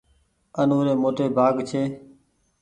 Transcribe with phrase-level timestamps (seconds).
[0.59, 1.83] آ نوري موٽي ڀآگ ڇي۔